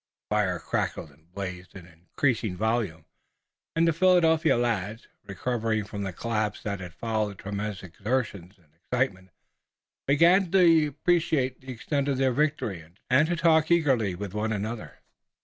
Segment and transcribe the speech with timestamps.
[0.31, 3.05] The fire crackled and blazed in increasing volume,
[3.75, 9.29] and the Philadelphia lads, recovering from the collapse that had followed tremendous exertions and excitement,
[10.07, 15.01] began to appreciate the extent of their victory and to talk eagerly with one another.